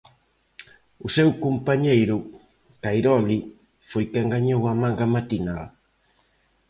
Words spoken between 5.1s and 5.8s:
matinal.